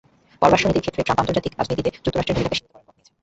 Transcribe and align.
পররাষ্ট্রনীতির 0.41 0.83
ক্ষেত্রে 0.83 1.05
ট্রাম্প 1.05 1.21
আন্তর্জাতিক 1.21 1.53
রাজনীতিতে 1.59 1.89
যুক্তরাষ্ট্রের 2.05 2.37
ভূমিকাকে 2.37 2.57
সীমিত 2.57 2.71
করার 2.71 2.85
পথ 2.87 2.93
নিয়েছেন। 2.97 3.15